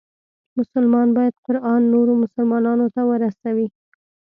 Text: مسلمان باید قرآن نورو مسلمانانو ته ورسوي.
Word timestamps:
مسلمان 0.57 1.07
باید 1.17 1.35
قرآن 1.45 1.81
نورو 1.93 2.13
مسلمانانو 2.23 2.85
ته 2.95 3.01
ورسوي. 3.09 3.67